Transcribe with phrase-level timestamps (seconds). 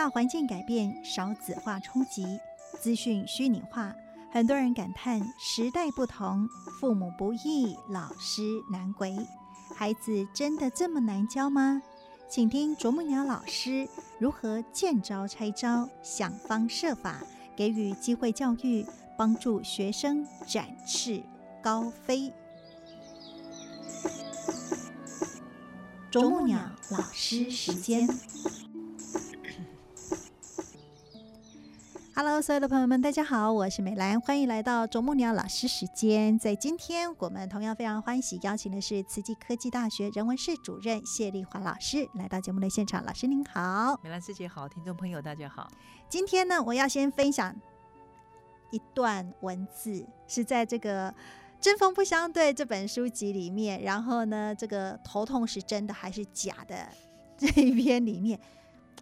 [0.00, 2.40] 大环境改变，少子化冲击，
[2.80, 3.94] 资讯虚拟化，
[4.32, 6.48] 很多人感叹时代不同，
[6.80, 9.14] 父母不易，老师难为。
[9.76, 11.82] 孩子真的这么难教吗？
[12.30, 13.86] 请听啄木鸟老师
[14.18, 17.20] 如何见招拆招，想方设法
[17.54, 18.86] 给予机会教育，
[19.18, 21.22] 帮助学生展翅
[21.62, 22.32] 高飞。
[26.10, 26.58] 啄木鸟
[26.88, 28.08] 老师时间。
[32.22, 36.38] Hello，所有的朋友们，大家好，我是美兰，欢迎来到啄木鸟老师时间。
[36.38, 43.02] 在今天，我们同样非常欢喜邀请的是慈济科技大学人文室主任谢丽华老师来到节目的现场。
[43.06, 45.66] 老师您好，美兰师姐好，听众朋友大家好。
[46.10, 47.56] 今天呢，我要先分享
[48.70, 51.10] 一段文字，是在这个
[51.58, 56.86] 《针锋不相对》这本书籍里面，然后呢，这个头痛是真的还是假的
[57.38, 58.38] 这一篇里面。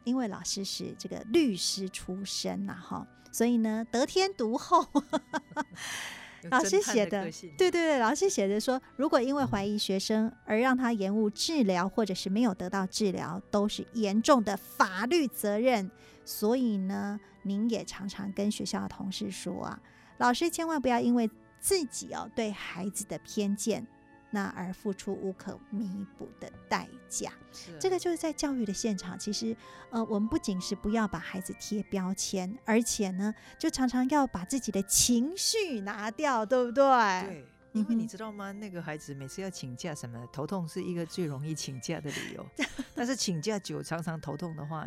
[0.05, 4.87] 因为老师是这个律师出身呐，哈，所以呢得天独厚。
[6.51, 7.25] 老师写的，
[7.59, 15.91] 对对对，老师写的说，如果因为怀疑学生而让他延误治疗，或者是没有得到治疗，都是严重的法律责任。
[16.25, 19.81] 所以呢，您也常常跟学校的同事说啊，
[20.19, 23.85] 老师千万不要因为自己哦对孩子的偏见。
[24.31, 27.33] 那而付出无可弥补的代价，
[27.81, 29.19] 这个就是在教育的现场。
[29.19, 29.57] 其实，
[29.91, 36.84] 呃，我们不仅是不要把孩子贴标签，而且呢，就常常要把自己的情绪拿掉，对不对？
[37.27, 38.53] 对，因为你知道吗？
[38.53, 42.47] 那个孩子每次要请假什么，头痛是一个最容易请假的理由。
[42.95, 44.87] 但是请假久，常常头痛的话，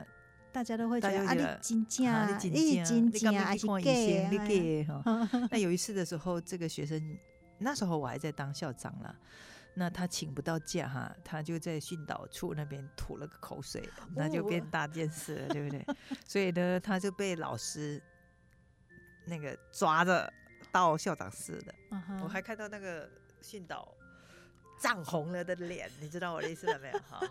[0.52, 5.28] 大家都会觉得啊，你请假，你请假，还是给哈。
[5.50, 7.18] 那有一次的时候，这个学生。
[7.62, 9.16] 那时候我还在当校长了，
[9.76, 15.86] 那他请不到假哈，他就在训导处那边吐了个口水，那就变大件事了，对不对？
[16.26, 18.02] 所以呢，他就被老师
[19.26, 20.32] 那个抓着
[20.72, 21.74] 到校长室的。
[22.24, 23.10] 我还看到那个
[23.42, 23.88] 训导
[24.80, 27.00] 涨红了的脸，你知道我的意思了没有？
[27.00, 27.22] 哈，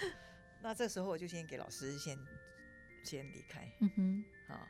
[0.62, 2.18] 那这时候我就先给老师先
[3.02, 3.66] 先离开。
[3.80, 4.60] 嗯哼，好。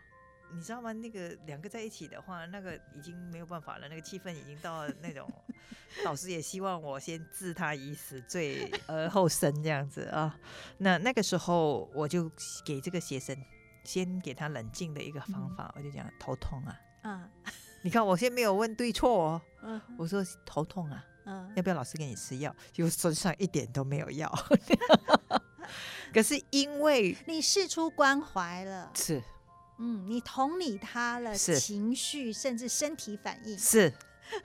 [0.53, 0.93] 你知道吗？
[0.93, 5.31] 那个两个在一起的话，那个已经没有办法了，那个气氛已经到了那种，
[6.05, 10.39] 老师也希望我先置他以死罪而后生这样子啊。
[10.78, 12.31] 那那个时候我就
[12.65, 13.37] 给这个学生
[13.84, 17.31] 先给他冷静的一个方法，我就讲头痛啊，嗯，
[17.83, 22.55] 你看我先没有问对错哦，嗯，我说头痛啊，嗯，要不要老师给你吃药？
[22.72, 24.31] 结果身上一点都没有药，
[26.12, 29.22] 可是因为你事出关怀了，是。
[29.81, 33.91] 嗯，你同理他了，情绪甚至身体反应是，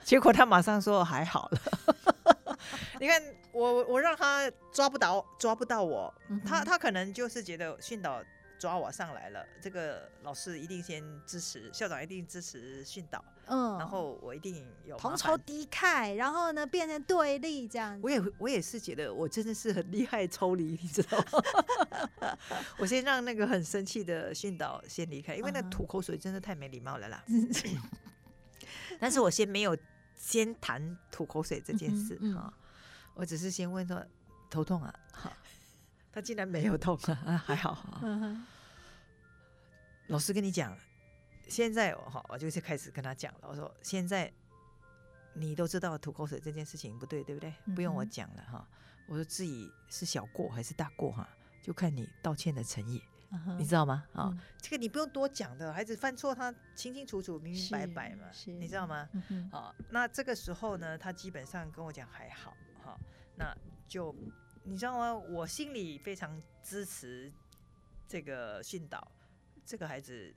[0.02, 2.56] 结果他马上说还好了。
[2.98, 6.12] 你看我我让他抓不到抓不到我，
[6.44, 8.22] 他他可能就是觉得训导。
[8.58, 17.98] 抓我上来了，这个老师一定先支持，校长一定支持训导，嗯，然后我一定有同仇敌忾，然后呢变成对立这样。
[18.02, 22.38] 我也我也是觉得我真的是很厉害抽离，你知道吗？
[22.78, 27.24] 我先让那个很生气的训导先离开，因为那吐口水真的太没礼貌了啦。
[28.98, 29.76] 但是我先没有
[30.14, 32.52] 先谈吐口水这件事哈，
[33.14, 34.02] 我只是先问说
[34.48, 35.32] 头痛啊，好。
[36.16, 38.00] 他竟然没有痛啊， 还好。
[40.06, 40.74] 老师跟你讲，
[41.46, 43.40] 现在哈，我就是开始跟他讲了。
[43.42, 44.32] 我说，现在
[45.34, 47.52] 你都知道吐口水这件事情不对，对不对？
[47.74, 48.66] 不用我讲了哈。
[49.08, 51.28] 我说自己是小过还是大过哈，
[51.60, 53.02] 就看你道歉的诚意，
[53.58, 54.02] 你知道吗？
[54.14, 59.06] 啊，这个你不用多讲的，孩子犯错他清清楚楚、明明白白嘛，你知道吗？
[59.52, 62.98] 好，那这个时候呢，他基本上跟我讲还好，哈，
[63.36, 63.54] 那
[63.86, 64.16] 就。
[64.68, 65.14] 你知道吗？
[65.14, 67.32] 我心里非常支持
[68.08, 69.06] 这个训导，
[69.64, 70.34] 这个孩子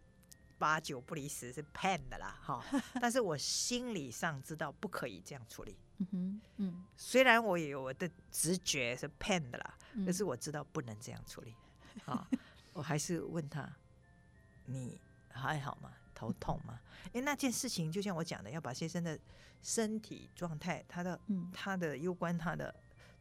[0.59, 2.63] 八九不离十是骗的啦，哈。
[3.01, 5.75] 但是我心理上知道不可以这样处理。
[5.97, 6.85] 嗯哼，嗯。
[6.95, 11.55] 虽然我有我的直觉是骗的啦，可是我知道不能这样处理。
[12.05, 12.27] 好，
[12.73, 13.67] 我还是问他：
[14.65, 15.91] 你还好吗？
[16.13, 16.79] 头痛吗？
[17.13, 19.19] 哎，那件事情就像我讲的，要把先生的
[19.63, 21.19] 身体状态，他的
[21.51, 22.73] 他的攸关他的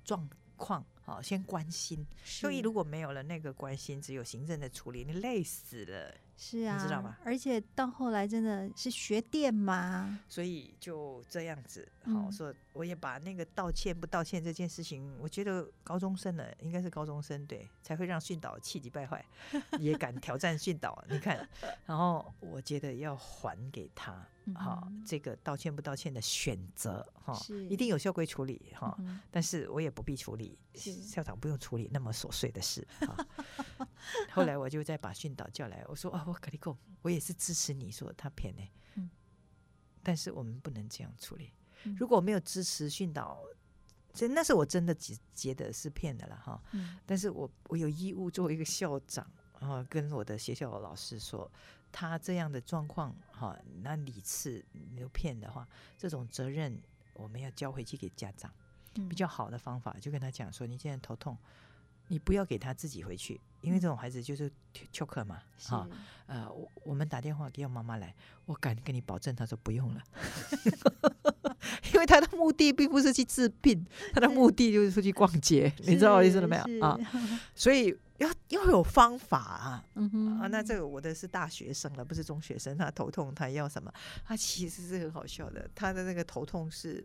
[0.04, 0.28] 状
[0.58, 0.84] 况。
[1.00, 2.06] 好，先关心。
[2.22, 6.14] 所以如果没有了那个关心，只有行政的处理，你累死了。
[6.36, 7.16] 是啊，你知道吗？
[7.24, 11.88] 而且到后来真的是学电嘛，所以就这样子。
[12.04, 19.24] 好，说我也把那个道歉不道歉这件事情，我觉得高中生了，应该是高中生对，才会让训导气急败坏，
[19.80, 21.02] 也敢挑战训导。
[21.08, 21.48] 你看，
[21.86, 24.24] 然后我觉得要还给他，
[24.54, 27.66] 哈，这个道歉不道歉的选择哈，是。
[27.68, 33.26] 一定有校规处理哈，嗯但是我也不必处理，校长不用处理那么琐碎的事哈。
[34.32, 38.62] 后来我就再把训导叫来，我说啊，我跟你讲，我也是支持你说他骗呢，
[38.94, 39.10] 嗯。
[40.02, 41.52] 但是我们不能这样处理。
[41.84, 41.96] 嗯。
[41.98, 43.40] 如果没有支持训导，
[44.12, 46.62] 这那是我真的觉觉得是骗的了哈。
[46.72, 46.98] 嗯。
[47.04, 49.30] 但是我我有义务作为一个校长
[49.60, 51.50] 啊，跟我的学校的老师说，
[51.90, 56.80] 他这样的状况哈，那理次你都骗的话，这种责任
[57.14, 58.52] 我们要交回去给家长。
[58.94, 59.08] 嗯。
[59.08, 61.36] 比较好的方法，就跟他讲说，你现在头痛，
[62.08, 64.50] 你不要给他自己回去，因为这种孩子就是
[64.90, 65.88] 翘课嘛，是哈，
[66.26, 68.14] 呃，我我们打电话给我妈妈来，
[68.46, 70.02] 我敢跟你保证，他说不用了，
[71.92, 76.98] 因为他的目的并不是去治病，他的目的就是出去逛街，你知道我意思了没有啊？？
[77.54, 79.84] 所以要要有方法啊。
[80.40, 82.76] 啊，那这个我的是大学生了，不是中学生。
[82.76, 83.92] 他头痛，他要什么？
[84.24, 85.68] 他其实是很好笑的。
[85.74, 87.04] 他的那个头痛是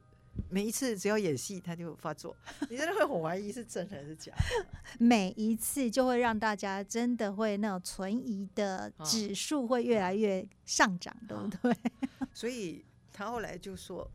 [0.50, 2.36] 每一次只要演戏他就发作，
[2.70, 4.34] 你真的会很怀疑是真还是假。
[4.98, 11.76] 每一次就会让大家真的会那种存疑的啊指数会越来越上涨，对不对？
[12.34, 14.10] 所以他后来就说，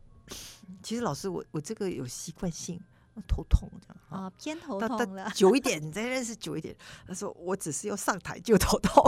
[0.83, 2.79] 其实老师我我这个有习惯性
[3.27, 4.25] 头痛这样啊。
[4.25, 6.75] 啊，偏头痛了他，久一点，你再认识久一点。
[7.07, 9.03] 他说我只是要上台就头痛，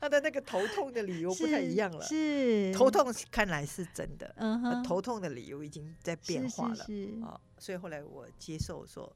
[0.00, 2.04] 他的那个头痛的理由不太一样了。
[2.06, 6.84] 是头，痛看来是真的，嗯头痛的理由已经在变化了
[7.24, 9.14] 啊，所以后来我接受说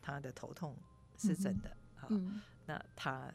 [0.00, 0.76] 他的头痛
[1.18, 3.32] 是真的啊，嗯，那他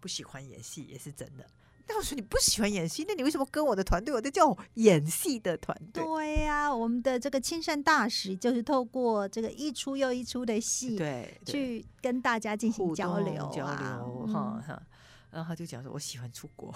[0.00, 1.46] 不喜欢演戏也是真的。
[1.86, 4.14] 那我说你不喜欢演戏，那你为什么跟我的团队？
[4.14, 14.82] 我在叫演戏的团队，对呀、我们的这个亲善大使就是透过这个一出又一出的戏，对，对去跟大家进行交流交流哈哈。
[15.30, 16.72] 然后他就讲说，我喜欢出国，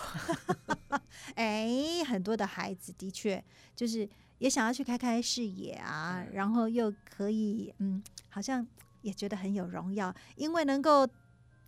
[1.37, 3.43] 哎，很多的孩子的确
[3.75, 4.07] 就是
[4.39, 8.67] 也想要去开开视野啊，嗯然后又可以嗯，好像
[9.03, 11.09] 也觉得很有荣耀，因为能够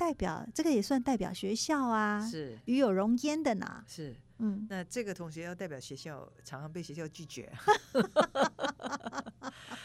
[0.00, 3.84] 代表这个也算代表学校啊，是与有荣焉的呢。
[3.86, 4.16] 是。
[4.42, 7.52] 嗯，那这个同学要代表学校，常常被学校拒绝，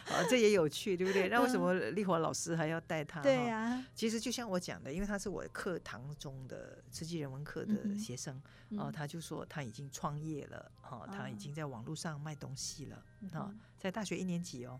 [0.05, 1.27] 啊， 这也有趣，对不对？
[1.27, 3.19] 那为什么丽华老师还要带他？
[3.19, 14.79] 嗯对哈呀、其实就像我讲的，因为他是我课堂中的慈济人文课的学生，嗯哦，他就说他已经创业了，哈、他已啊经在网络上卖东西了，嗯啊、在大学一年级哦，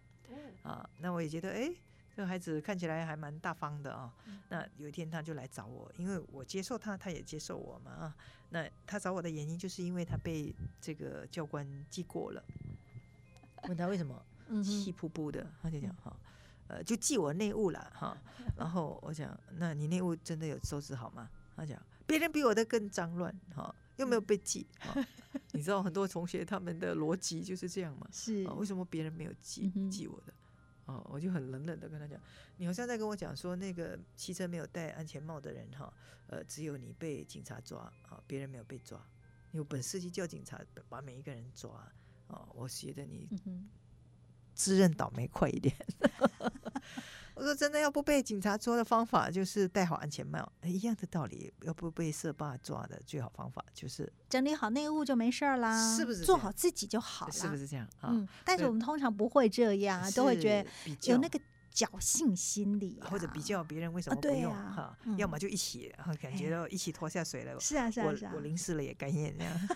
[0.64, 1.70] 啊，那我也觉得，哎，
[2.16, 4.14] 这个孩子看起来还蛮大方的啊。
[4.26, 8.16] 嗯那有一天他就来找我，因为我接受他，他也接受我嘛啊。
[8.52, 12.42] 那他找我的原因，就是因为他被这个教官记过了，
[13.68, 16.16] 问他为什么嗯气哼，扑扑的，他就讲哈，
[16.68, 18.16] 呃，就记我内务了哈。
[18.56, 21.28] 然后我讲，那你内务真的有收拾好吗？
[21.56, 24.66] 他讲，别人比我的更脏乱哈，又没有被记。
[24.80, 25.06] 哈
[25.52, 28.08] 你知道很多同学他们的逻辑就是这样嘛？
[28.12, 30.34] 是啊，为什么别人没有记记我的？
[30.86, 32.20] 哦，我就很冷冷的跟他讲，
[32.58, 35.92] 你好像在跟我讲说，那个汽车没有戴安全帽的人哈，
[36.28, 39.04] 呃，只有你被警察抓啊，别人没有被抓，
[39.52, 41.92] 你有本事去叫警察把每一个人抓
[42.28, 42.48] 啊！
[42.54, 43.30] 我觉得你
[44.54, 45.76] 自认倒霉快一点。
[47.36, 51.54] 我说真的，要不被警察抓的方法就是戴好安全帽，哎一样的道理。
[51.64, 57.32] 要不被社霸抓的最好方法就是，整理好内务就没事儿啦，是不是做好自己就好了？
[57.32, 58.10] 是不是这样啊？
[58.12, 60.70] 嗯，但是我们通常不会这样啊，都会觉得
[61.12, 61.40] 有那个
[61.74, 67.60] 侥幸心理、啊，或者比较别人为什么不用哈、嗯要么就一起，感觉哎到一起拖下水了。
[67.60, 69.70] 是啊，是我啊，是啊我，淋湿了也甘愿这样。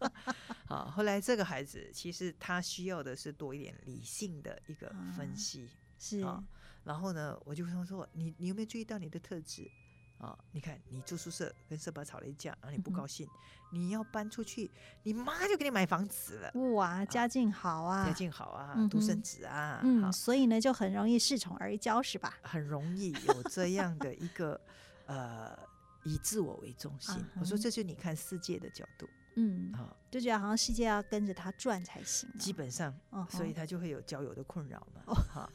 [0.64, 6.42] 好，后来这个孩子其实他需要的是多一点理性的一个分啊析是啊。
[6.84, 9.70] 然后呢，我就跟他说：“你你有没有注意到你的特质
[10.18, 10.36] 啊？
[10.52, 13.26] 你看你住宿舍跟社保吵了一架，然后你不高兴，
[13.72, 14.70] 你要搬出去，
[15.02, 22.38] 你妈就给你买房子了，哇，家境好啊，家境好啊，嗯独生子啊，嗯，所以呢就很容易恃宠而骄，是吧？
[22.42, 24.60] 很容易有这样的一个
[25.06, 25.56] 呃
[26.04, 27.14] 以自我为中心。
[27.14, 35.50] 啊我说哈这就是你看世界的角度嗯，啊，就觉得好像世界要跟着他转才行啊、基本上，嗯所以他就会有交友的困扰嘛。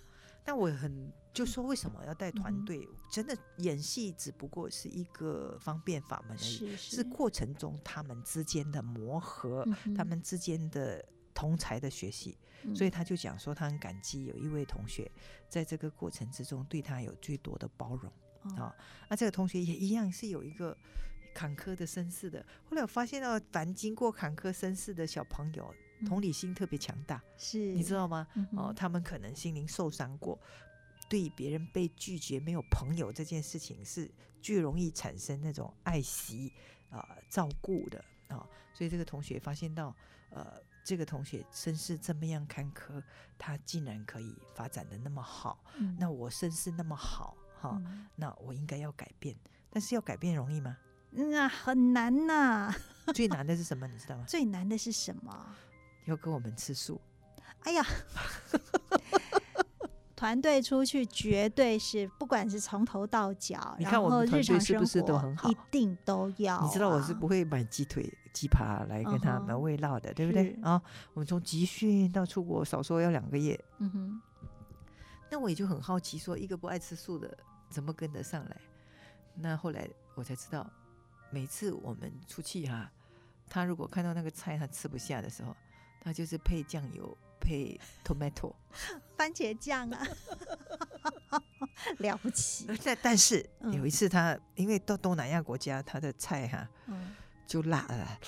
[0.47, 2.87] 但我很就说为什么要带团队？
[3.11, 12.37] 真的演戏只不过是一个方便法门而已，是是过程中他们之间的磨合，嗯他们之间的同才的学习。
[12.73, 15.11] 所以他就讲说，他很感激有一位同学
[15.49, 18.09] 在这个过程之中对他有最多的包容。
[18.45, 18.73] 嗯啊、
[19.09, 20.75] 那这个同学也一样是有一个
[21.35, 22.43] 坎坷的身世的。
[22.63, 25.75] 后来我发现到，凡经过坎坷身世的小朋友，
[26.05, 28.27] 同理心特别强大，是你知道吗？
[28.55, 30.39] 哦，他们可能心灵受伤过，
[31.09, 34.09] 对别人被拒绝、没有朋友这件事情，是
[34.41, 36.51] 最容易产生那种爱惜
[36.89, 39.95] 啊、照顾的啊，所以这个同学发现到，
[40.29, 43.01] 呃，这个同学身世这么样坎坷，
[43.37, 49.35] 他竟然可以发展的那么好，嗯那我身世那么好，哈，嗯那我应该要改变，
[49.69, 50.77] 但是要改变容易吗？
[51.09, 52.73] 那很难呐、
[53.15, 53.87] 最难的是什么？
[53.87, 54.25] 你知道吗？
[54.27, 55.55] 最难的是什么？
[56.07, 56.99] 要跟我们吃素。
[57.61, 57.85] 哎呀，
[60.15, 70.61] 团队出去绝对是，不管是从头到脚，你看我们团队是不是都活很好一定都要、你知道我是不会，买鸡腿、鸡扒来跟他们慰劳的，对不对是？
[70.61, 70.81] 啊，
[71.13, 73.59] 我们从集训到出国，少说要两个月。
[73.79, 74.21] 嗯哼，
[75.29, 77.37] 那我也就很好奇，说一个不爱吃素的
[77.69, 78.57] 怎么跟得上来？
[79.35, 80.67] 那后来我才知道，
[81.29, 82.89] 每次我们出去哈、
[83.49, 85.55] 他如果看到那个菜他吃不下的时候，
[86.01, 88.53] 他就是配酱油、配 tomato。
[89.17, 90.07] 番茄酱啊，
[91.97, 97.15] 了不起，但但是嗯有一次他因为到东南亚国家，他的菜哈、嗯，
[97.47, 98.19] 就辣了，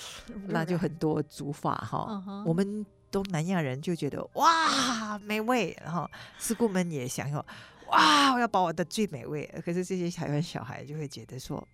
[0.48, 2.22] 辣就很多煮法哈。
[2.26, 7.44] 嗯我们东南亚人就觉得哇美味，然后师姑们也想要
[7.88, 9.46] 哇，我要把我的最美味。
[9.64, 11.66] 可是这些台湾小孩就会觉得说，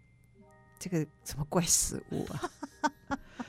[0.79, 2.51] 这个什么怪食物啊？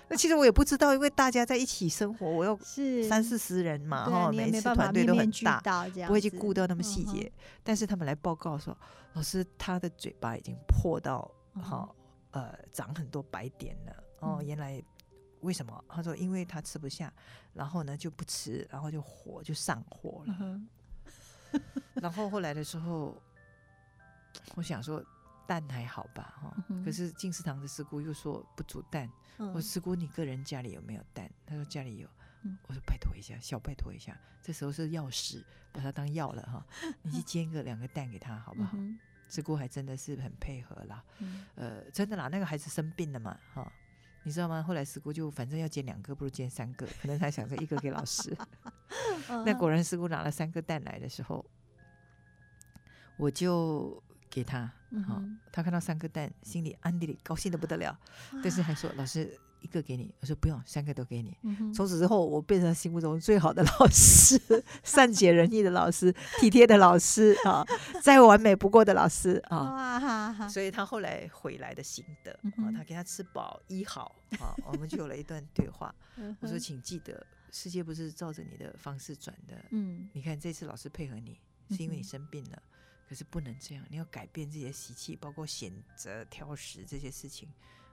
[0.09, 5.61] 那其实我也不知道，因为大家在一起生活，我要 是三四十人嘛，哈，每一次团队都很大，
[6.07, 7.31] 不会去顾到那么细节。
[7.63, 8.77] 但是他们来报告说，
[9.13, 11.89] 老师他的嘴巴已经破到哈、
[12.31, 14.03] 呃长很多白点了。
[14.19, 14.81] 哦，嗯原来
[15.41, 15.83] 为什么？
[15.87, 17.11] 他说因为他吃不下，
[17.53, 20.35] 然后呢就不吃，然后就火就上火了。
[20.39, 20.67] 嗯
[21.95, 23.15] 然后后来的时候，
[24.55, 25.03] 我想说
[25.47, 29.09] 蛋还好吧，哈、嗯可是进食堂的师姑又说不煮蛋。
[29.37, 31.29] 我说嗯师姑，你个人家里有没有蛋？
[31.45, 32.07] 他说家里有。
[32.43, 34.15] 嗯我说拜托一下，小拜托一下。
[34.43, 36.65] 这时候是药师，把它当药了哈。
[37.01, 38.71] 你去煎个两个蛋给他好不好？
[38.75, 38.99] 嗯
[39.29, 41.03] 师姑还真的是很配合啦。
[41.19, 43.69] 哼呃，真的啦，那个孩子生病了嘛，哈。
[44.23, 44.61] 你知道吗？
[44.63, 48.35] 后来师姑就反正要煎两个，不如煎三个， 可能他想着一个给老师。
[49.29, 51.45] 嗯那果然师姑拿了三个蛋来的时候，
[53.17, 55.39] 我就给他，哈、嗯哼。
[55.51, 57.97] 他看到三个蛋，心里安迪里高兴的不得了，
[58.43, 61.35] 但是还说老师一个给你，我说不用，三个都给你。
[61.41, 64.39] 嗯从此之后，我变成心目中最好的老师，
[64.83, 67.65] 善解人意的老师，体贴的老师啊，
[68.01, 70.47] 再完美不过的老师啊。
[70.47, 75.93] 所以他后来回来的心得啊，他给他吃饱医好啊， 我们就有了一段对话。
[76.39, 79.55] 我说，嗯请记得，世界不是照着你的方式转的。
[79.71, 80.07] 嗯。
[80.13, 81.39] 你看这次老师配合你，
[81.71, 82.61] 是因为你生病了，
[83.07, 87.49] 可是不能这样，你要改变自己的习气，包括选择、挑食这些事情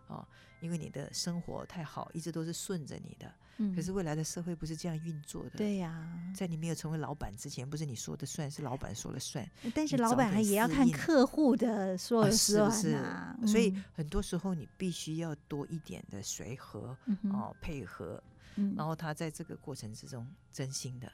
[0.09, 0.27] 哦，
[0.61, 3.33] 因为你的生活太好，一直都是顺着你的。
[3.59, 9.49] 嗯，可是未来的社会不是这样运作的。，对呀，在你没有成为老板之前，不是你说的算，是老板说了算。
[9.73, 18.21] 但是老板也要看客户的说啊了算是不是啊，所以嗯很多时候你必须要多一点的随和嗯哦，配合，
[18.57, 21.13] 嗯然后他在这个过程之中真心的，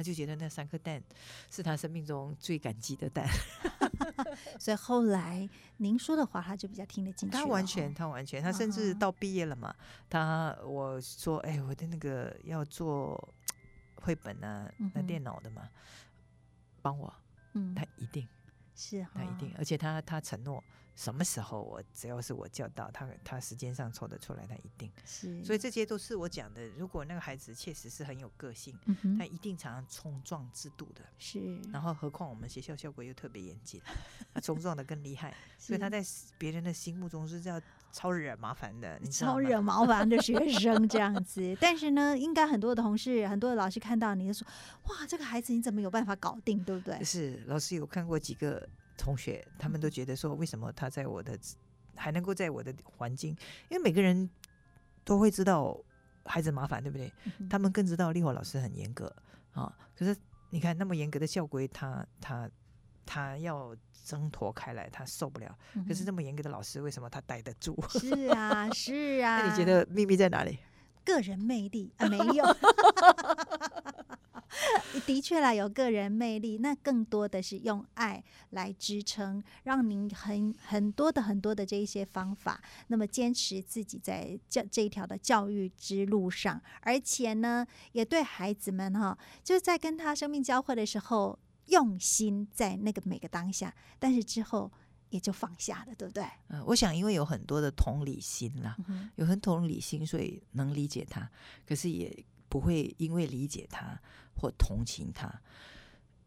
[0.00, 1.02] 他就觉得那三颗蛋
[1.50, 3.28] 是他生命中最感激的蛋。
[4.58, 7.44] 所以后来您说的话，他就比较听得进去他。
[7.44, 9.74] 完全，他完全，他甚至到毕业了嘛，
[10.08, 13.34] 他我说，哎，我的那个要做
[13.96, 15.68] 绘本啊，那电脑的嘛，
[16.80, 17.14] 帮我，
[17.52, 18.26] 嗯他一定。
[18.74, 20.64] 是哈，他一定，而且他他承诺
[21.00, 24.92] 什么时候我只要是我叫到他，他时间上抽得出来，他一定。
[25.06, 26.68] 是，所以这些都是我讲的。
[26.76, 31.00] 如果那个孩子确实是很有个性，嗯他一定常常冲撞制度的。
[31.16, 33.80] 是，然后何况我们学校效果又特别严谨，
[34.34, 36.04] 他冲撞的更厉害， 所以他在
[36.36, 37.58] 别人的心目中是叫
[37.90, 39.32] 超惹麻烦的，你知道吗？
[39.32, 41.56] 超 惹麻烦的学生这样子。
[41.58, 44.46] 但是呢，应该很多的同事、很多的老师看到你就说
[44.84, 48.68] ：“哇，这个孩子你怎么有办法搞定，对不对是老师有看过几个
[49.00, 51.38] 同学，他们都嗯觉得说，为什么他在我的
[51.96, 53.36] 还能够在我的环境？
[53.68, 54.28] 因为每个人
[55.04, 55.76] 都会知道
[56.24, 59.10] 孩子麻烦，对不对？？”嗯他们更知道立华老师很严格
[59.52, 59.74] 啊。
[59.96, 60.16] 可是
[60.50, 62.48] 你看那么严格的校规，他他
[63.06, 65.58] 他要挣脱开来，他受不了。
[65.88, 67.76] 可是嗯这么严格的老师，为什么他待得住？
[67.88, 69.40] 是啊，是啊。
[69.42, 70.58] 那你觉得秘密在哪里？
[71.04, 72.06] 个人魅力啊？
[72.08, 72.44] 没有。
[75.06, 94.70] 的确啦，有个人魅力，那更多的是用爱来支撑，让您很很多的很多的这一些方法，那么坚持自己在教这一条的教育之路上，而且呢，也对孩子们哈，就是在跟他生命交汇的时候，用心在那个每个当下，但是之后
[95.10, 96.24] 也就放下了，对不对？
[96.48, 101.30] 嗯、我想因为有很多的同理心啦，嗯有很同理心，所以能理解他，
[101.66, 103.98] 可是也不会因为理解他
[104.34, 105.40] 或同情他，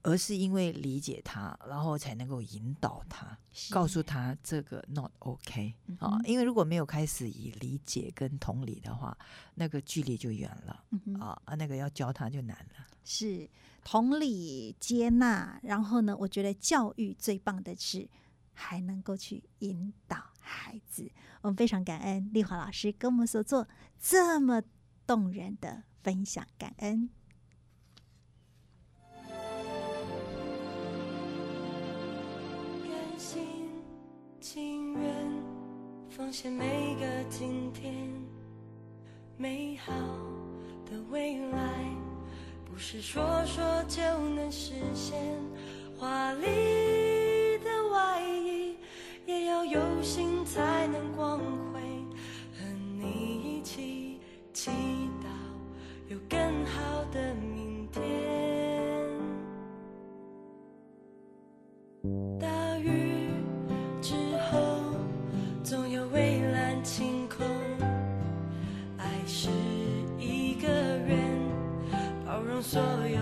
[0.01, 3.37] 而是因为理解他，然后才能够引导他，
[3.69, 6.19] 告诉他这个 not OK 啊。
[6.25, 9.15] 因为如果没有开始以理解跟同理的话，
[9.55, 10.83] 那个距离就远了
[11.19, 12.87] 啊啊，那个要教他就难了。
[13.05, 13.49] 是
[13.83, 18.07] 同理接纳，然后呢，我觉得教育最棒的是
[18.53, 21.11] 还能够去引导孩子。
[21.41, 23.67] 我们非常感恩丽华老师跟我们所做
[23.99, 24.61] 这么
[25.05, 27.09] 动人的分享，感恩
[33.17, 33.41] 心。
[34.41, 35.43] 情愿
[36.09, 37.95] 奉献每个今天，
[39.37, 39.93] 美好
[40.85, 41.95] 的未来
[42.65, 44.01] 不是说说就
[44.35, 45.17] 能实现。
[45.97, 46.47] 华丽
[62.39, 63.29] 大雨
[64.01, 64.13] 之
[64.49, 64.59] 后
[65.63, 67.45] 总有蔚蓝晴空。
[68.97, 69.49] 爱是
[70.17, 71.19] 一个人
[72.25, 73.12] 包容所有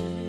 [0.00, 0.23] 愿